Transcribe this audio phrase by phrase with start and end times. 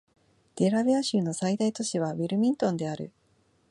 [0.55, 3.11] デラウェア州の最大都市はウィルミントンである